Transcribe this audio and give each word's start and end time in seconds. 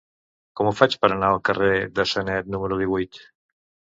Com 0.59 0.69
ho 0.69 0.73
faig 0.77 0.95
per 1.03 1.11
anar 1.17 1.29
al 1.33 1.39
carrer 1.49 1.69
de 1.99 2.07
Sanet 2.13 2.53
número 2.57 2.81
divuit? 2.85 3.21